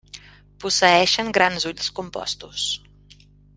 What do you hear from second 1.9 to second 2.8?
compostos.